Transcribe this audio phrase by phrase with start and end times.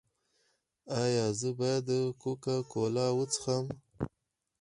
[1.01, 1.87] ایا زه باید
[2.21, 3.65] کوکا کولا وڅښم؟